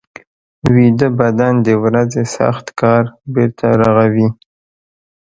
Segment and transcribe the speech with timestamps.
[0.73, 3.03] ویده بدن د ورځې سخت کار
[3.33, 4.27] بېرته رغوي